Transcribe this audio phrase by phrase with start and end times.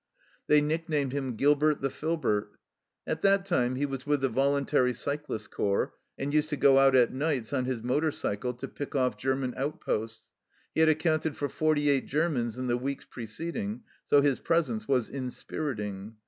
[0.47, 2.53] They nicknamed him "Gilbert the Filbert."
[3.05, 6.95] At that time he was with the Voluntary Cyclists Corps, and used to go out
[6.95, 10.29] at nights on his motor cycle to pick off German outposts;
[10.73, 15.07] he had accounted for forty eight Germans in the weeks preceding, so his presence was
[15.07, 16.15] inspiriting.